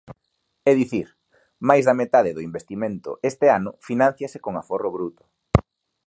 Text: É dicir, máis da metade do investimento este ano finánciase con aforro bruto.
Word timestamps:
É 0.69 0.71
dicir, 0.81 1.07
máis 1.69 1.83
da 1.87 1.97
metade 2.01 2.35
do 2.35 2.45
investimento 2.49 3.11
este 3.29 3.45
ano 3.57 3.71
finánciase 3.87 4.37
con 4.45 4.53
aforro 4.61 4.89
bruto. 4.95 5.23